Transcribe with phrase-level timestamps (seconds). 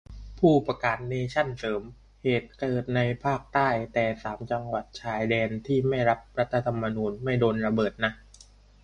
[0.39, 1.81] ผู้ประกาศเนชั่นเสริม
[2.23, 8.11] เหตุเกิดในภาคใต้ แต่สามจังหวัดชายแดนที่ไม่รับรัฐธรรมนูญไม่โดนระเบิดนะ